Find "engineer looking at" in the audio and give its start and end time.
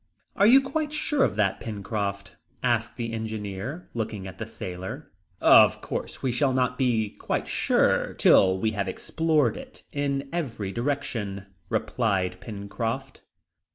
3.13-4.39